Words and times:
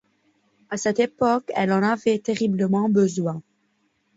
A 0.71 0.77
cette 0.77 0.99
époque, 0.99 1.51
elle 1.53 1.71
en 1.71 1.83
avait 1.83 2.17
terriblement 2.17 2.89
besoin. 2.89 3.43